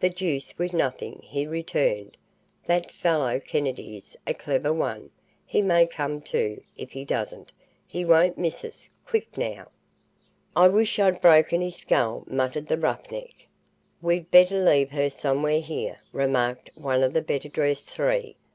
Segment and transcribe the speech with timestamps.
[0.00, 2.16] "The deuce with nothing," he returned.
[2.64, 5.10] "That fellow Kennedy's a clever one.
[5.44, 6.62] He may come to.
[6.78, 7.34] If he does,
[7.86, 8.88] he won't miss us.
[9.04, 9.68] Quick, now!"
[10.56, 13.46] "I wish I'd broken his skull," muttered the roughneck.
[14.00, 18.36] "We'd better leave her somewhere here," remarked one of the better dressed three.